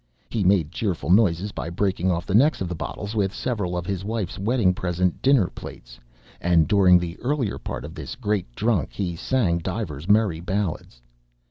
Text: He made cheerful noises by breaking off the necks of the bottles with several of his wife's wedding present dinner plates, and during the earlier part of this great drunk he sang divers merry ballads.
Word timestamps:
He 0.31 0.43
made 0.43 0.71
cheerful 0.71 1.11
noises 1.11 1.51
by 1.51 1.69
breaking 1.69 2.09
off 2.09 2.25
the 2.25 2.33
necks 2.33 2.59
of 2.59 2.67
the 2.67 2.73
bottles 2.73 3.15
with 3.15 3.31
several 3.31 3.77
of 3.77 3.85
his 3.85 4.03
wife's 4.03 4.39
wedding 4.39 4.73
present 4.73 5.21
dinner 5.21 5.45
plates, 5.45 5.99
and 6.39 6.67
during 6.67 6.97
the 6.97 7.19
earlier 7.19 7.59
part 7.59 7.85
of 7.85 7.93
this 7.93 8.15
great 8.15 8.47
drunk 8.55 8.93
he 8.93 9.15
sang 9.15 9.59
divers 9.59 10.09
merry 10.09 10.39
ballads. 10.39 11.03